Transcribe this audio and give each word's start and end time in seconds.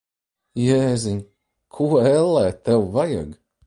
Jēziņ! 0.61 1.21
Ko, 1.79 1.93
ellē, 2.17 2.45
tev 2.71 2.93
vajag? 3.01 3.35